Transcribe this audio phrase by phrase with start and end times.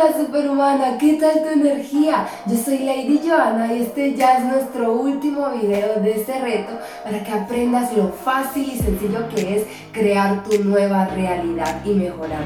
[0.00, 2.28] Hola superhumana, ¿qué tal tu energía?
[2.46, 7.24] Yo soy Lady Joana y este ya es nuestro último video de este reto para
[7.24, 12.44] que aprendas lo fácil y sencillo que es crear tu nueva realidad y mejorar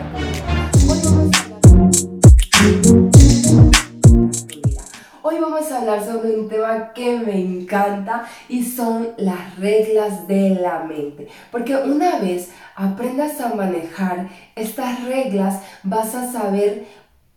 [5.25, 10.50] Hoy vamos a hablar sobre un tema que me encanta y son las reglas de
[10.50, 11.29] la mente.
[11.50, 16.87] Porque una vez aprendas a manejar estas reglas, vas a saber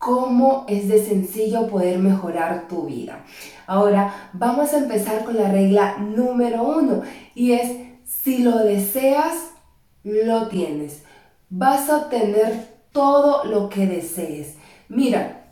[0.06, 3.26] cómo es de sencillo poder mejorar tu vida.
[3.66, 7.02] Ahora vamos a empezar con la regla número uno
[7.34, 9.34] y es si lo deseas,
[10.04, 11.02] lo tienes.
[11.50, 14.58] Vas a obtener todo lo que desees.
[14.90, 15.45] Mira,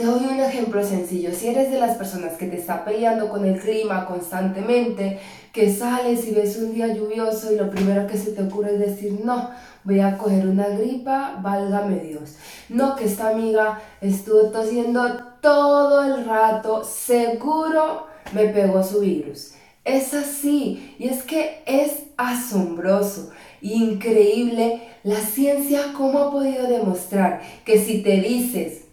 [0.00, 1.30] te doy un ejemplo sencillo.
[1.34, 5.20] Si eres de las personas que te está peleando con el clima constantemente,
[5.52, 8.78] que sales y ves un día lluvioso y lo primero que se te ocurre es
[8.78, 9.50] decir, no,
[9.84, 12.36] voy a coger una gripa, válgame Dios.
[12.70, 19.52] No, que esta amiga estuvo tosiendo todo el rato, seguro me pegó su virus.
[19.84, 27.78] Es así, y es que es asombroso, increíble la ciencia cómo ha podido demostrar que
[27.78, 28.84] si te dices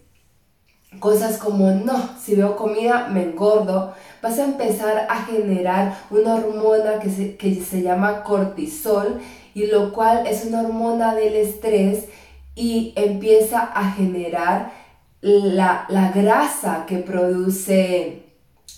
[0.98, 6.98] cosas como no, si veo comida me engordo, vas a empezar a generar una hormona
[7.00, 9.20] que se, que se llama cortisol
[9.54, 12.06] y lo cual es una hormona del estrés
[12.54, 14.72] y empieza a generar
[15.20, 18.22] la, la grasa que produce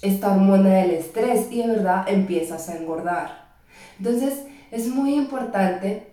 [0.02, 3.50] esta hormona del estrés y de verdad empiezas a engordar.
[3.98, 6.06] Entonces es muy importante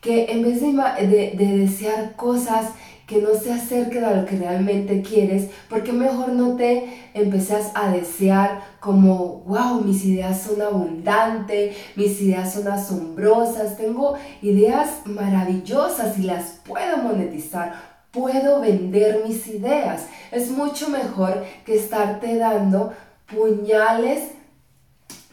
[0.00, 0.72] que en vez de,
[1.06, 2.72] de, de desear cosas
[3.08, 7.90] que no se acerquen a lo que realmente quieres, porque mejor no te empezás a
[7.90, 16.24] desear como, wow, mis ideas son abundantes, mis ideas son asombrosas, tengo ideas maravillosas y
[16.24, 17.72] las puedo monetizar,
[18.10, 20.06] puedo vender mis ideas.
[20.30, 22.92] Es mucho mejor que estarte dando
[23.34, 24.32] puñales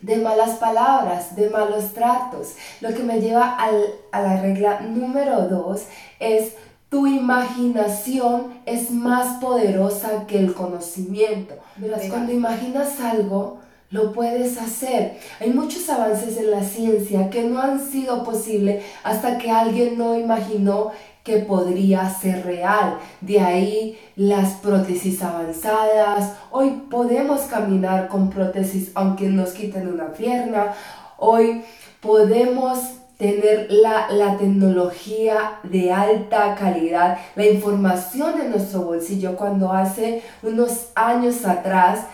[0.02, 2.53] de malas palabras, de malos tratos.
[2.80, 5.88] Lo que me lleva a la regla número dos
[6.19, 6.53] es
[6.95, 11.56] tu imaginación es más poderosa que el conocimiento.
[11.75, 15.19] Verás, cuando imaginas algo, lo puedes hacer.
[15.41, 20.17] Hay muchos avances en la ciencia que no han sido posibles hasta que alguien no
[20.17, 20.91] imaginó
[21.25, 22.97] que podría ser real.
[23.19, 26.38] De ahí las prótesis avanzadas.
[26.50, 30.73] Hoy podemos caminar con prótesis aunque nos quiten una pierna.
[31.17, 31.62] Hoy
[32.00, 32.79] podemos
[33.18, 39.36] tener la, la, tecnología de alta calidad, la información en nuestro bolsillo.
[39.38, 42.06] Cuando hace unos años atrás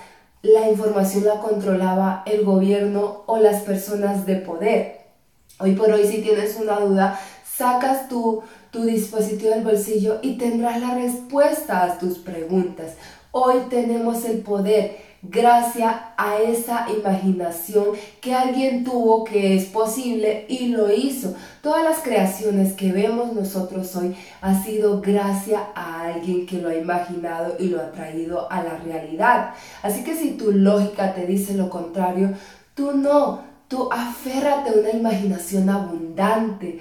[0.43, 5.01] la información la controlaba el gobierno o las personas de poder.
[5.59, 8.41] Hoy por hoy si tienes una duda, sacas tu,
[8.71, 12.93] tu dispositivo del bolsillo y tendrás la respuesta a tus preguntas.
[13.31, 17.85] Hoy tenemos el poder gracias a esa imaginación
[18.19, 21.35] que alguien tuvo que es posible y lo hizo.
[21.61, 26.75] Todas las creaciones que vemos nosotros hoy ha sido gracias a alguien que lo ha
[26.75, 29.53] imaginado y lo ha traído a la realidad.
[29.83, 32.31] Así que si tu lógica te dice lo contrario,
[32.73, 36.79] tú no, tú aférrate a una imaginación abundante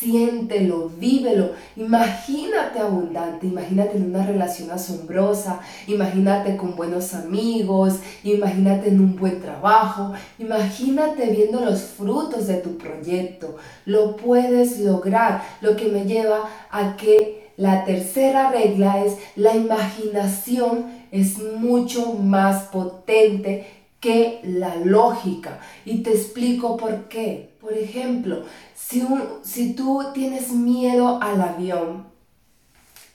[0.00, 9.00] siéntelo, vívelo, imagínate abundante, imagínate en una relación asombrosa, imagínate con buenos amigos, imagínate en
[9.00, 15.88] un buen trabajo, imagínate viendo los frutos de tu proyecto, lo puedes lograr, lo que
[15.88, 23.66] me lleva a que la tercera regla es la imaginación es mucho más potente
[24.00, 25.60] que la lógica.
[25.84, 27.50] Y te explico por qué.
[27.60, 28.44] Por ejemplo,
[28.90, 29.06] si,
[29.42, 32.10] si tú tienes miedo al avión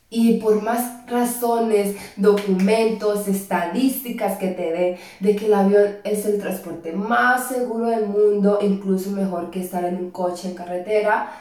[0.09, 6.39] y por más razones, documentos, estadísticas que te den de que el avión es el
[6.39, 11.31] transporte más seguro del mundo, incluso mejor que estar en un coche en carretera,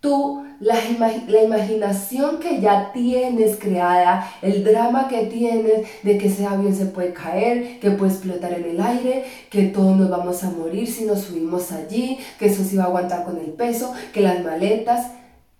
[0.00, 0.74] tú, la,
[1.28, 6.86] la, imaginación que ya tienes creada, el drama que tienes de que ese avión se
[6.86, 11.04] puede caer, que puede explotar en el aire, que todos nos vamos a morir si
[11.04, 15.12] nos subimos allí, que eso se va a aguantar con el peso, que las maletas,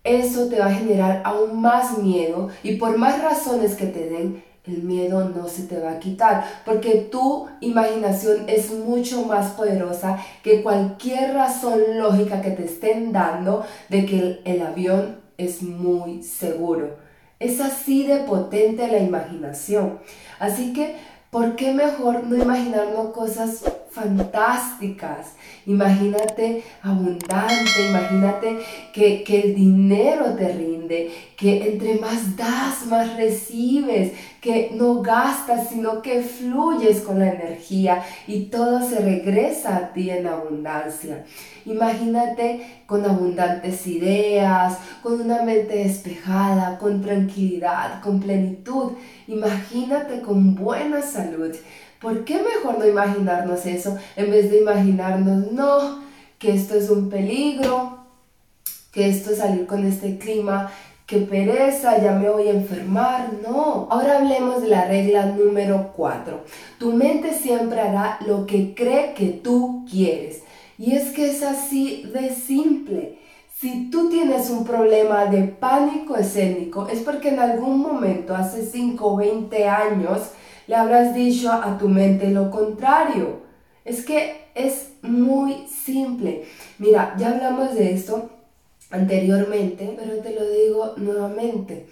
[0.05, 2.49] eso te va a generar aún más miedo.
[2.63, 6.45] Y por más razones que te den, el miedo no se te va a quitar,
[6.65, 13.65] porque tu imaginación es mucho más poderosa que cualquier razón lógica que te estén dando
[13.89, 16.97] de que el, avión es muy seguro.
[17.41, 20.01] Es así de potente la imaginación.
[20.39, 20.97] Así que,
[21.31, 23.63] ¿por qué mejor no imaginarnos cosas
[23.99, 25.35] fantásticas.
[25.67, 28.59] Imagínate abundante, imagínate
[28.93, 35.69] que, que el dinero te rinde, que entre más das, más recibes, que no gastas,
[35.69, 41.25] sino que fluyes con la energía y todo se regresa a ti en abundancia.
[41.67, 48.93] Imagínate con abundantes ideas, con una mente despejada, con tranquilidad, con plenitud.
[49.27, 51.55] Imagínate con buena salud.
[52.01, 56.03] ¿Por qué mejor no imaginarnos eso en vez de imaginarnos, no,
[56.39, 57.99] que esto es un peligro,
[58.93, 60.71] que esto es salir con este clima,
[61.07, 63.31] que pereza, ya me voy a enfermar?
[63.43, 63.89] No.
[63.91, 66.45] Ahora hablemos de la regla número 4.
[66.79, 70.43] Tu mente siempre hará lo que cree que tú quieres.
[70.79, 73.19] Y es que es así de simple.
[73.59, 79.05] Si tú tienes un problema de pánico escénico, es porque en algún momento, hace 5
[79.05, 80.31] o 20 años,
[80.69, 83.41] le habrás dicho a tu mente lo contrario.
[83.85, 86.45] Es que es muy simple.
[86.79, 88.29] Mira, ya hablamos de esto
[88.91, 91.87] anteriormente, pero te lo digo nuevamente.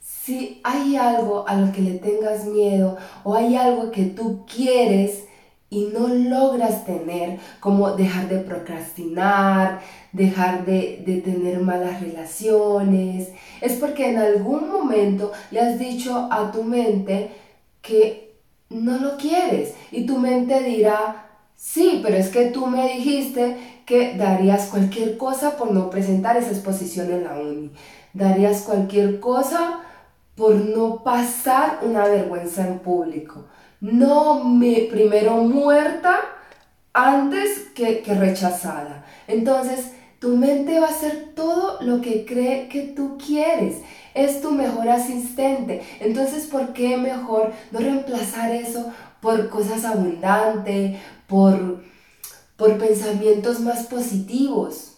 [0.00, 5.24] Si hay algo a lo que le tengas miedo o hay algo que tú quieres
[5.68, 9.80] y no logras tener, como dejar de procrastinar,
[10.12, 13.30] dejar de, de, tener malas relaciones,
[13.60, 17.43] es porque en algún momento le has dicho a tu mente
[17.86, 18.40] que
[18.70, 24.16] no lo quieres y tu mente dirá, sí, pero es que tú me dijiste que
[24.16, 27.70] darías cualquier cosa por no presentar esa exposición en la uni,
[28.12, 29.82] darías cualquier cosa
[30.34, 33.44] por no pasar una vergüenza en público
[33.84, 36.20] no me primero muerta
[36.94, 39.04] antes que, que rechazada.
[39.26, 43.82] Entonces, tu mente va a hacer todo lo que cree que tú quieres.
[44.14, 45.82] Es tu mejor asistente.
[46.00, 51.82] Entonces, ¿por qué mejor no reemplazar eso por cosas abundantes, por,
[52.56, 54.94] por pensamientos más positivos?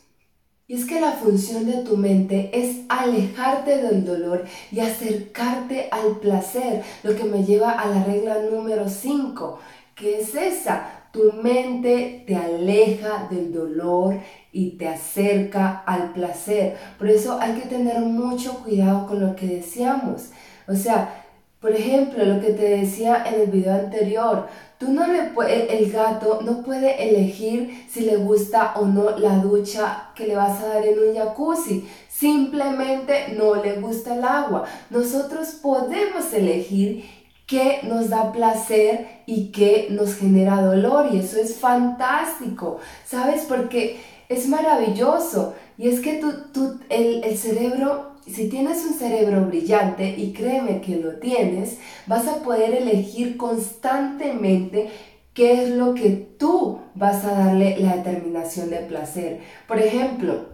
[0.68, 6.18] Y es que la función de tu mente es alejarte del dolor y acercarte al
[6.18, 9.60] placer, lo que me lleva a la regla número 5,
[9.94, 11.05] que es esa.
[11.16, 14.16] Tu mente te aleja del dolor
[14.52, 16.76] y te acerca al placer.
[16.98, 20.28] Por eso hay que tener mucho cuidado con lo que deseamos.
[20.68, 21.24] O sea,
[21.58, 24.46] por ejemplo, lo que te decía en el video anterior,
[24.78, 25.30] tú no le
[25.72, 30.62] el gato no puede elegir si le gusta o no la ducha que le vas
[30.62, 31.88] a dar en un jacuzzi.
[32.10, 34.64] Simplemente no le gusta el agua.
[34.90, 37.04] Nosotros podemos elegir
[37.46, 43.44] qué nos da placer y qué nos genera dolor y eso es fantástico, ¿sabes?
[43.48, 49.46] Porque es maravilloso y es que tú, tú el, el cerebro si tienes un cerebro
[49.46, 54.90] brillante, y créeme que lo tienes, vas a poder elegir constantemente
[55.32, 59.40] qué es lo que tú vas a darle la determinación de placer.
[59.68, 60.46] Por ejemplo,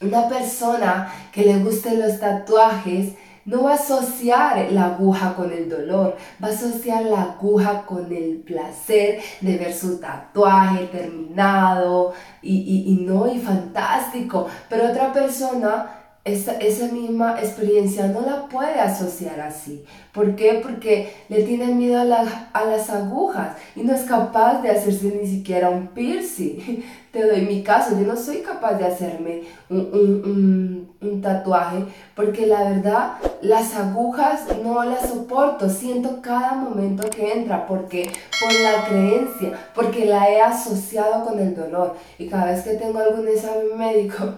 [0.00, 5.68] una persona que le gusten los tatuajes, no va a asociar la aguja con el
[5.68, 12.84] dolor, va a asociar la aguja con el placer de ver su tatuaje terminado y,
[12.86, 14.46] y no, y fantástico.
[14.68, 19.84] Pero otra persona esa, esa, misma experiencia no la puede asociar así.
[20.12, 20.60] ¿Por qué?
[20.62, 25.26] Porque le tiene miedo a, a, las agujas y no es capaz de hacerse ni
[25.26, 26.84] siquiera un piercing.
[27.12, 31.84] Te doy mi caso, yo no soy capaz de hacerme un, un, un, tatuaje
[32.14, 38.10] porque la verdad las agujas no las soporto, siento cada momento que entra porque
[38.40, 43.00] por la creencia, porque la he asociado con el dolor y cada vez que tengo
[43.00, 44.32] algún examen médico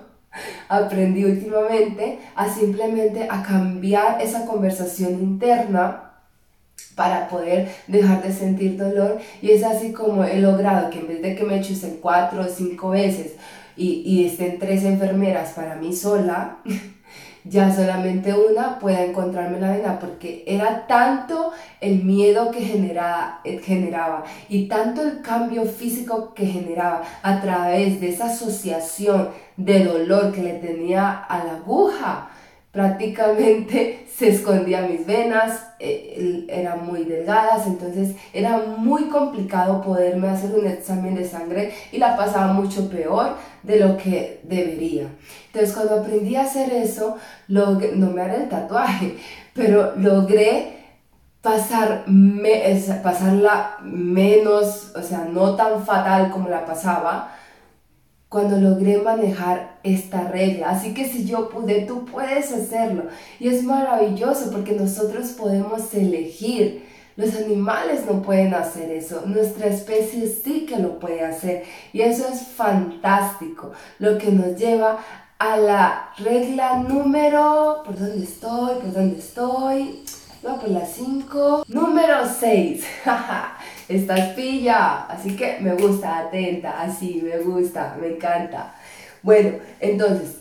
[0.69, 6.13] aprendí últimamente a simplemente a cambiar esa conversación interna
[6.95, 9.19] para poder dejar de sentir dolor.
[9.43, 12.49] Y es así como he logrado que en vez de que me echen cuatro o
[12.49, 13.33] cinco veces
[13.77, 16.59] y, y estén tres enfermeras para mí sola,
[17.45, 23.59] ya solamente una pueda encontrarme la vena, porque era tanto el miedo que generaba, eh,
[23.59, 30.33] generaba y tanto el cambio físico que generaba a través de esa asociación de dolor
[30.33, 32.31] que le tenía a la aguja
[32.75, 40.55] prácticamente se escondía mis venas, eh, eran muy delgadas, entonces era muy complicado poderme hacer
[40.55, 45.09] un examen de sangre y la pasaba mucho peor de lo que debería.
[45.47, 47.17] Entonces cuando aprendí a hacer eso,
[47.49, 49.17] no me haré el tatuaje,
[49.55, 50.75] pero logré
[51.41, 52.05] pasar
[53.03, 57.37] pasarla menos, o sea, no tan fatal como la pasaba,
[58.35, 60.71] cuando logré manejar esta regla.
[60.71, 63.05] Así que si yo pude, tú puedes hacerlo.
[63.39, 70.27] Y es maravilloso porque nosotros podemos elegir Los animales no pueden hacer eso, nuestra especie
[70.27, 71.63] sí que lo puede hacer
[71.93, 74.99] y eso es fantástico, lo que nos lleva
[75.39, 78.81] a la regla número, ¿por dónde estoy?
[78.81, 80.03] ¿Por dónde estoy?
[80.43, 81.65] No, por la 5.
[81.69, 82.85] Número 6.
[83.89, 88.75] Estás pilla, así que me gusta, atenta, así, me gusta, me encanta.
[89.23, 90.37] Bueno, entonces,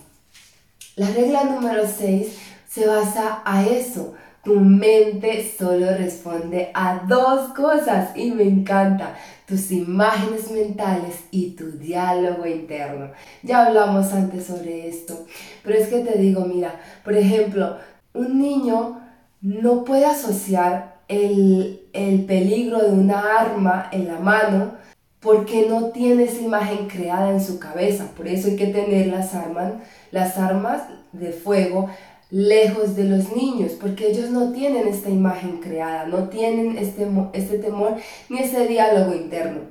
[0.96, 4.14] la regla número 6 se basa a eso.
[4.44, 9.16] Tu mente solo responde a dos cosas y me encanta.
[9.46, 13.12] Tus imágenes mentales y tu diálogo interno.
[13.42, 15.26] Ya hablamos antes sobre esto,
[15.64, 17.78] pero es que te digo, mira, por ejemplo,
[18.14, 19.02] un niño
[19.42, 24.74] no puede asociar el, el peligro de una arma en la mano
[25.20, 28.12] porque no tiene esa imagen creada en su cabeza.
[28.16, 29.74] Por eso hay que tener las armas,
[30.12, 30.84] las armas
[31.14, 31.90] de fuego
[32.30, 37.60] lejos de los niños, porque ellos no tienen esta imagen creada, no tienen este, este
[37.60, 39.62] temor ni ese diálogo interno.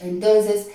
[0.00, 0.68] Entonces,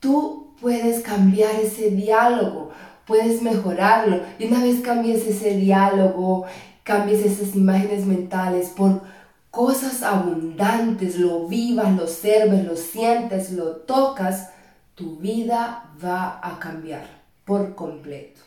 [0.00, 2.70] tú puedes cambiar ese diálogo,
[3.06, 4.22] puedes mejorarlo.
[4.38, 6.46] Y una vez cambies ese diálogo,
[6.90, 9.02] cambies esas imágenes mentales por
[9.52, 14.50] cosas abundantes, lo vivas, lo observes, lo sientes, lo tocas,
[14.96, 17.04] tu vida va a cambiar
[17.44, 18.40] por completo.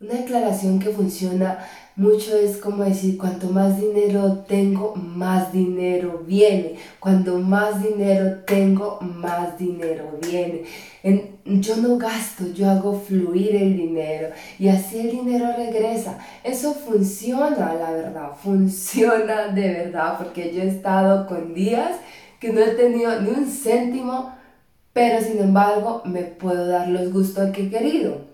[0.00, 1.58] Una declaración que funciona
[1.96, 6.76] mucho es como decir, cuanto más dinero tengo, más dinero viene.
[7.00, 10.64] Cuando más dinero tengo, más dinero viene.
[11.44, 16.18] yo no gasto, yo hago fluir el dinero y así el dinero regresa.
[16.42, 21.96] Eso funciona, la verdad, funciona de verdad, porque yo he estado con días
[22.40, 24.34] que no he tenido ni un céntimo,
[24.92, 28.32] pero sin embargo me puedo dar los gustos que he querido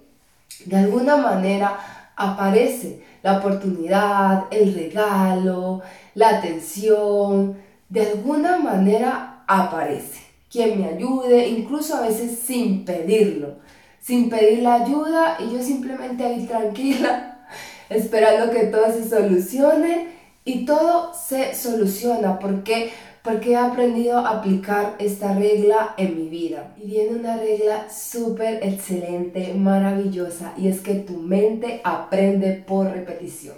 [0.64, 1.78] de alguna manera
[2.16, 5.82] aparece la oportunidad, el regalo,
[6.14, 7.56] la atención,
[7.88, 10.20] de alguna manera aparece.
[10.50, 13.56] Quien me ayude, incluso a veces sin pedirlo,
[14.00, 17.46] sin pedir la ayuda y yo simplemente ahí tranquila,
[17.90, 20.08] esperando que todo se solucione
[20.44, 22.92] y todo se soluciona porque
[23.28, 26.74] porque he aprendido a aplicar esta regla en mi vida.
[26.82, 33.54] Y viene una regla súper excelente, maravillosa, y es que tu mente aprende por repetición.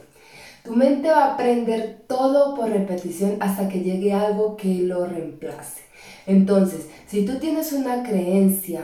[0.65, 5.83] Tu mente va a aprender todo por repetición hasta que llegue algo que lo reemplace.
[6.27, 8.83] Entonces, si tú tienes una creencia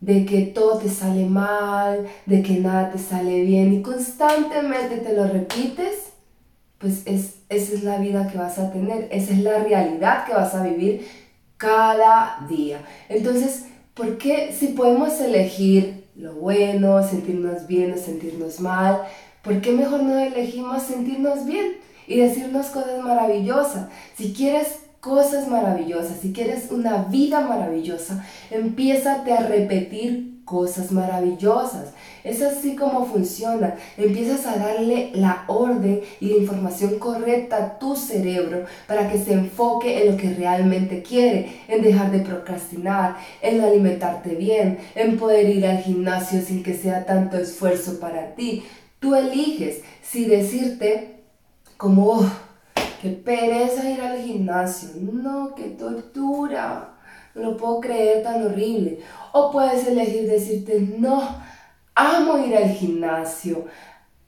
[0.00, 5.12] de que todo te sale mal, de que nada te sale bien y constantemente te
[5.12, 6.07] lo repites,
[6.78, 10.34] pues es, esa es la vida que vas a tener, esa es la realidad que
[10.34, 11.06] vas a vivir
[11.56, 12.80] cada día.
[13.08, 19.02] Entonces, ¿por qué si podemos elegir lo bueno, sentirnos bien o sentirnos mal,
[19.42, 23.88] ¿por qué mejor no elegimos sentirnos bien y decirnos cosas maravillosas?
[24.16, 31.92] Si quieres cosas maravillosas, si quieres una vida maravillosa, empiézate a repetir cosas maravillosas.
[32.24, 33.74] Es así como funciona.
[33.96, 39.34] Empiezas a darle la orden y la información correcta a tu cerebro para que se
[39.34, 45.48] enfoque en lo que realmente quiere, en dejar de procrastinar, en alimentarte bien, en poder
[45.50, 48.64] ir al gimnasio sin que sea tanto esfuerzo para ti.
[49.00, 51.20] Tú eliges si decirte
[51.76, 52.26] como, oh,
[53.02, 56.97] qué pereza ir al gimnasio, no, qué tortura,
[57.34, 59.00] no puedo creer tan horrible.
[59.32, 61.22] O puedes elegir decirte, no,
[61.94, 63.66] amo ir al gimnasio,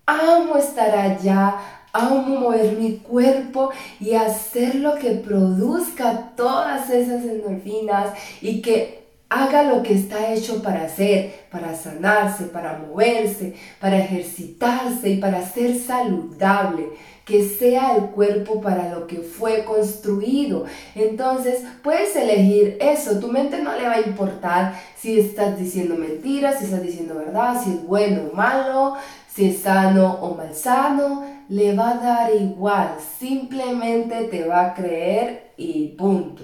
[0.06, 1.56] amo estar allá,
[1.92, 8.99] amo mover mi cuerpo y hacer lo que produzca todas esas endorfinas y que
[9.30, 15.46] haga lo que está hecho para hacer, para sanarse, para moverse, para ejercitarse y para
[15.48, 16.88] ser saludable
[17.24, 20.64] que sea el cuerpo para lo que fue construido.
[20.96, 26.58] Entonces puedes elegir eso, tu mente no le va a importar si estás diciendo mentiras,
[26.58, 28.96] si estás diciendo verdad, si es bueno o malo,
[29.32, 35.52] si es sano o malsano, le va a dar igual, simplemente te va a creer
[35.56, 36.42] y punto.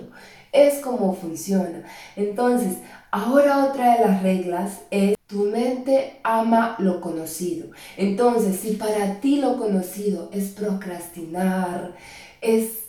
[0.56, 1.82] Es como funciona.
[2.16, 2.78] Entonces,
[3.10, 7.68] ahora otra de las reglas es tu mente ama lo conocido.
[7.96, 11.94] Entonces, si para ti lo conocido es procrastinar,
[12.40, 12.84] es,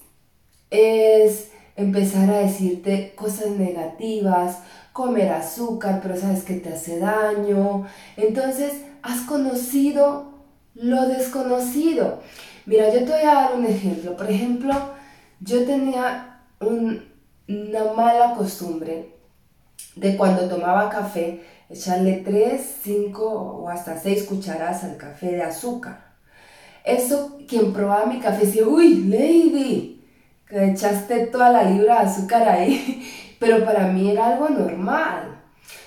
[0.70, 4.60] es empezar a decirte cosas negativas,
[4.94, 10.32] comer azúcar, pero sabes que te hace daño, entonces has conocido
[10.74, 12.22] lo desconocido.
[12.66, 14.16] Mira, yo te voy a dar un ejemplo.
[14.16, 14.74] Por ejemplo,
[15.40, 16.42] yo tenía
[17.48, 19.14] una mala costumbre
[19.96, 26.16] de cuando tomaba café, echarle 3, 5 o hasta 6 cucharadas al café de azúcar.
[26.84, 30.06] Eso, quien probaba mi café decía, uy, Lady,
[30.48, 33.04] que echaste toda la libra de azúcar ahí,
[33.40, 35.42] pero para mí era algo normal.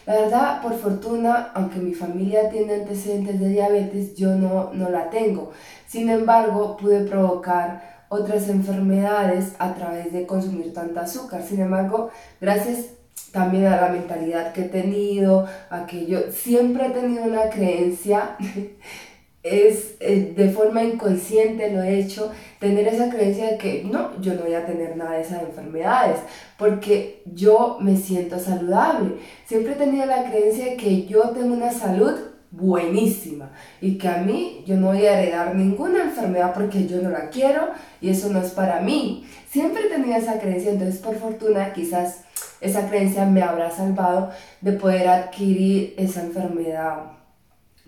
[0.07, 5.09] La verdad, por fortuna, aunque mi familia tiene antecedentes de diabetes, yo no, no la
[5.09, 5.53] tengo.
[5.87, 11.43] Sin embargo, pude provocar otras enfermedades a través de consumir tanta azúcar.
[11.43, 12.87] Sin embargo, gracias
[13.33, 18.37] también a la mentalidad que he tenido, a que yo siempre he tenido una creencia
[19.43, 24.35] es eh, de forma inconsciente lo he hecho, tener esa creencia de que no, yo
[24.35, 26.19] no voy a tener nada de esas enfermedades,
[26.59, 29.17] porque yo me siento saludable.
[29.47, 33.51] Siempre he tenido la creencia de que yo tengo una salud buenísima.
[33.81, 37.31] Y que a mí yo no voy a heredar ninguna enfermedad porque yo no la
[37.31, 39.27] quiero y eso no es para mí.
[39.51, 42.23] Siempre he esa creencia, entonces por fortuna quizás
[42.61, 44.31] esa creencia me habrá salvado
[44.61, 47.13] de poder adquirir esa enfermedad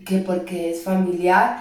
[0.05, 1.59] que porque es familiar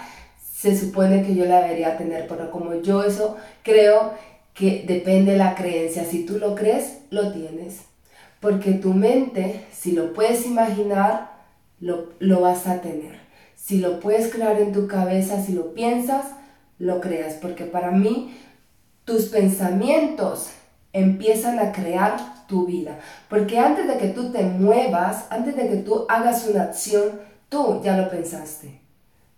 [0.62, 4.14] se supone que yo la debería tener, pero como yo eso creo
[4.54, 7.80] que depende de la creencia, si tú lo crees, lo tienes,
[8.40, 11.31] porque tu mente, si lo puedes imaginar,
[11.82, 13.20] lo, lo vas a tener,
[13.56, 16.28] si lo puedes crear en tu cabeza, si lo piensas,
[16.80, 18.38] lo creas, porque para mí
[19.04, 20.52] tus pensamientos
[20.94, 25.78] empiezan a crear tu vida, porque antes de que tú te muevas, antes de que
[25.78, 27.20] tú hagas una acción,
[27.52, 28.80] Tú ya lo pensaste.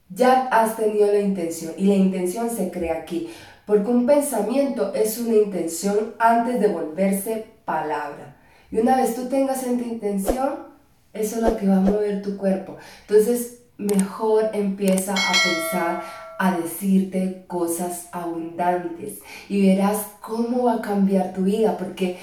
[0.07, 3.27] Ya has tenido la intención y la intención se crea aquí.
[3.65, 8.37] Porque un pensamiento es una intención antes de volverse palabra.
[8.69, 10.72] Y una vez tú tengas esa intención,
[11.13, 12.77] eso es lo que va a mover tu cuerpo.
[13.07, 16.03] Entonces, mejor empieza a pensar,
[16.39, 22.17] a decirte cosas abundantes y verás cómo va a cambiar tu vida porque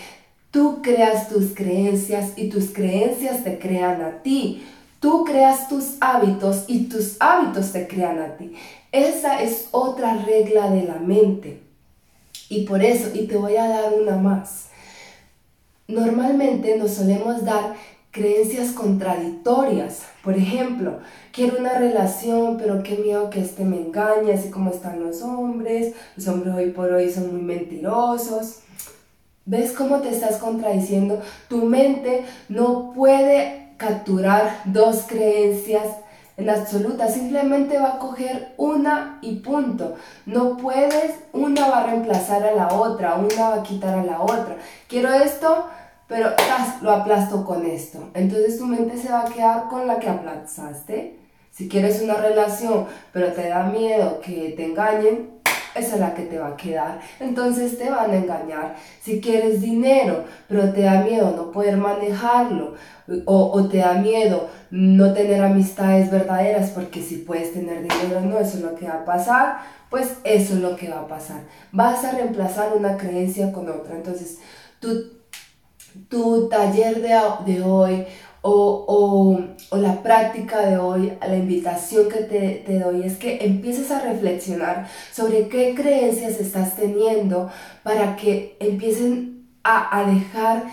[0.50, 4.66] tú creas tus creencias y tus creencias te crean a ti.
[4.98, 8.54] Tú creas tus hábitos y tus hábitos te crean a ti.
[8.92, 11.62] Esa es otra regla de la mente.
[12.50, 14.66] Y por eso, y te voy a dar una más.
[15.86, 17.76] Normalmente nos solemos dar
[18.10, 20.02] creencias contradictorias.
[20.22, 20.98] Por ejemplo,
[21.32, 25.94] quiero una relación, pero qué miedo que este me engañe, así como están los hombres.
[26.16, 28.60] Los hombres hoy por hoy son muy mentirosos.
[29.46, 31.20] ¿Ves cómo te estás contradiciendo?
[31.48, 35.86] Tu mente no puede capturar dos creencias
[36.36, 39.94] en absoluta, simplemente va a coger una y punto.
[40.26, 44.22] No puedes, una va a reemplazar a la otra, una va a quitar a la
[44.22, 44.56] otra.
[44.88, 45.66] Quiero esto,
[46.10, 46.30] pero
[46.82, 48.10] lo aplasto con esto.
[48.14, 51.16] Entonces tu mente se va a quedar con la que aplazaste.
[51.52, 55.40] Si quieres una relación, pero te da miedo que te engañen,
[55.76, 57.00] esa es la que te va a quedar.
[57.20, 58.74] Entonces te van a engañar.
[59.00, 62.74] Si quieres dinero, pero te da miedo no poder manejarlo,
[63.24, 68.58] o, te da miedo no tener amistades verdaderas, porque si puedes tener dinero, no, eso
[68.58, 69.58] es lo que va a pasar,
[69.90, 71.42] pues eso es lo que va a pasar.
[71.70, 73.94] Vas a reemplazar una creencia con otra.
[73.94, 74.38] Entonces,
[74.80, 75.19] tu,
[76.08, 78.06] tu taller de, de hoy
[78.42, 79.38] o,
[79.70, 84.00] o, la práctica de hoy, la invitación que te, te, doy es que empieces a
[84.00, 87.50] reflexionar sobre qué creencias estás teniendo
[87.82, 90.64] para que empiecen a, a dejar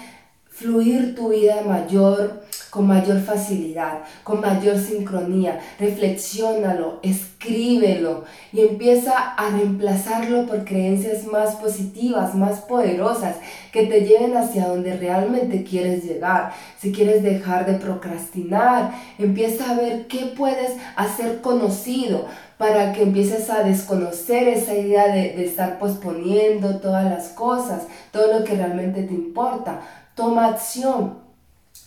[0.50, 5.60] fluir tu vida mayor, con mayor facilidad, con mayor sincronía.
[5.80, 13.36] Reflexiónalo, escríbelo y empieza a reemplazarlo por creencias más positivas, más poderosas,
[13.72, 16.54] que te lleven hacia donde realmente quieres llegar.
[16.80, 22.26] Si quieres dejar de procrastinar, empieza a ver qué puedes hacer conocido
[22.58, 28.40] para que empieces a desconocer esa idea de, de estar posponiendo todas las cosas, todo
[28.40, 29.82] lo que realmente te importa
[30.18, 31.27] Toma acción.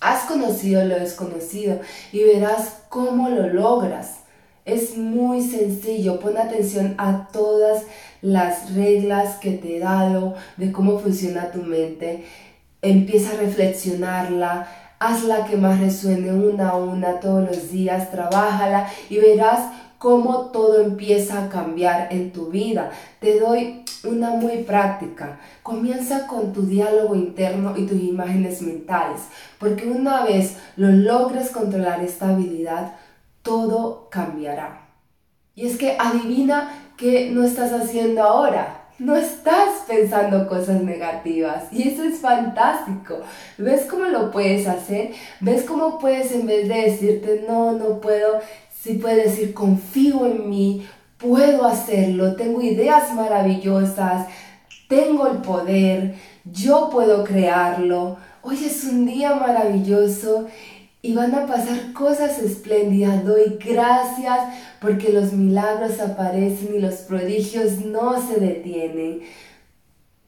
[0.00, 1.81] Has conocido lo desconocido
[2.12, 4.20] y verás cómo lo logras.
[4.64, 7.85] Es muy sencillo, pon atención a todas
[8.22, 12.24] las reglas que te he dado de cómo funciona tu mente.
[12.83, 19.18] Empieza a reflexionarla, hazla que más resuene una a una todos los días, trabájala y
[19.18, 22.90] verás cómo todo empieza a cambiar en tu vida.
[23.20, 25.38] Te doy una muy práctica.
[25.62, 29.20] Comienza con tu diálogo interno y tus imágenes mentales,
[29.58, 32.94] porque una vez lo logres controlar esta habilidad,
[33.42, 34.88] todo cambiará.
[35.54, 38.78] Y es que adivina qué no estás haciendo ahora.
[38.98, 43.20] No estás pensando cosas negativas y eso es fantástico.
[43.56, 45.12] ¿Ves cómo lo puedes hacer?
[45.40, 48.40] ¿Ves cómo puedes en vez de decirte no, no puedo,
[48.82, 50.86] si puedes decir, confío en mí,
[51.18, 54.26] puedo hacerlo, tengo ideas maravillosas,
[54.88, 56.14] tengo el poder,
[56.44, 58.16] yo puedo crearlo.
[58.42, 60.46] Hoy es un día maravilloso
[61.02, 63.24] y van a pasar cosas espléndidas.
[63.24, 64.38] Doy gracias
[64.80, 69.20] porque los milagros aparecen y los prodigios no se detienen.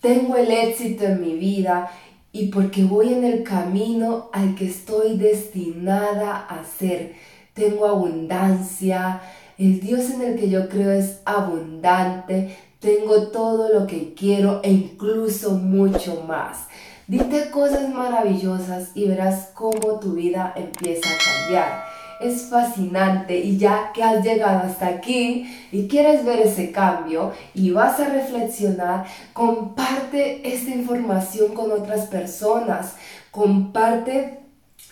[0.03, 1.91] tengo el éxito en mi vida
[2.33, 7.15] y porque voy en el camino al que estoy destinada a ser.
[7.55, 9.21] Tengo abundancia,
[9.59, 14.73] el Dios en el que yo creo es abundante, tengo todo lo que quiero e
[14.73, 16.67] incluso mucho más.
[17.07, 21.85] Dite cosas maravillosas y verás cómo tu vida empieza a cambiar.
[22.21, 27.71] Es fascinante y ya que has llegado hasta aquí y quieres ver ese cambio y
[27.71, 32.95] vas a reflexionar, comparte esta información con otras personas.
[33.31, 34.42] Comparte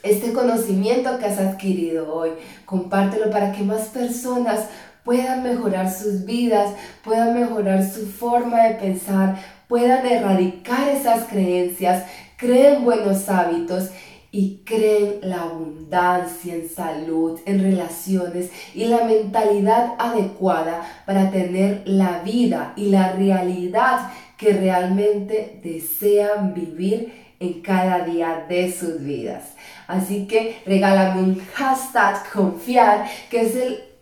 [0.03, 2.31] este conocimiento que has adquirido hoy.
[2.65, 4.67] Compártelo para que más personas
[5.05, 9.37] puedan mejorar sus vidas, puedan mejorar su forma de pensar,
[9.69, 12.05] puedan erradicar esas creencias,
[12.37, 13.91] creen buenos hábitos
[14.33, 22.23] y creen la abundancia en salud, en relaciones y la mentalidad adecuada para tener la
[22.23, 29.55] vida y la realidad que realmente desean vivir en cada día de sus vidas.
[29.89, 33.55] Así que regálame un hashtag confiar, que es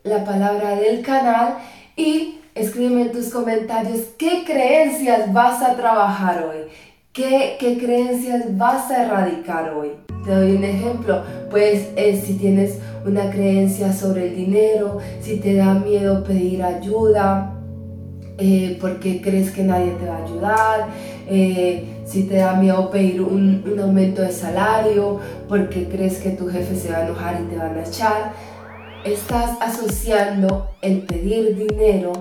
[0.02, 1.58] la palabra del canal,
[1.96, 6.68] y escríbeme en tus comentarios qué creencias vas a trabajar hoy,
[7.12, 9.92] qué, qué creencias vas a erradicar hoy.
[10.24, 15.54] Te doy un ejemplo, pues eh, si tienes una creencia sobre el dinero, si te
[15.54, 17.54] da miedo pedir ayuda,
[18.40, 20.88] eh, porque crees que nadie te va a ayudar,
[21.30, 26.74] eh, si te da miedo pedir un, aumento de salario, porque crees que tu jefe
[26.74, 28.32] se va a enojar y te van a echar,
[29.04, 32.12] estás asociando el pedir dinero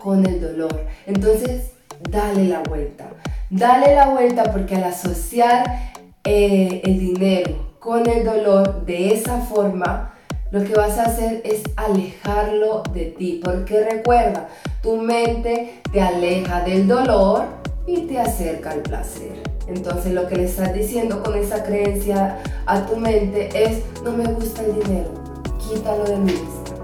[0.00, 0.86] con el dolor.
[1.06, 1.72] Entonces,
[2.10, 3.06] dale la vuelta.
[3.50, 5.92] Dale la vuelta porque al asociar
[6.24, 10.14] eh, el dinero con el dolor de esa forma,
[10.50, 13.40] lo que vas a hacer es alejarlo de ti.
[13.44, 14.48] Porque recuerda,
[14.82, 19.42] tu mente te aleja del dolor y te acerca al placer.
[19.66, 24.24] Entonces lo que le estás diciendo con esa creencia a tu mente es, no me
[24.24, 25.10] gusta el dinero,
[25.58, 26.74] quítalo de vista.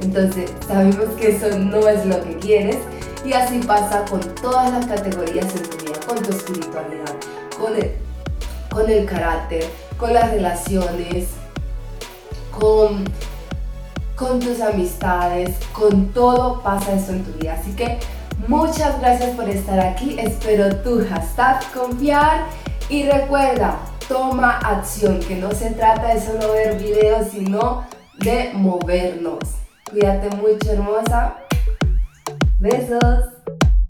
[0.00, 2.78] Entonces sabemos que eso no es lo que quieres
[3.24, 7.14] y así pasa con todas las categorías en tu vida, con tu espiritualidad,
[7.58, 7.92] con el
[8.70, 9.64] con el carácter,
[9.98, 11.28] con las relaciones,
[12.58, 13.04] con,
[14.16, 17.58] con tus amistades, con todo pasa eso en tu vida.
[17.60, 17.98] Así que
[18.48, 20.18] muchas gracias por estar aquí.
[20.18, 22.46] Espero tu hashtag confiar
[22.88, 27.86] y recuerda, toma acción, que no se trata de solo ver videos, sino
[28.18, 29.38] de movernos.
[29.90, 31.36] Cuídate mucho, hermosa.
[32.58, 33.29] Besos.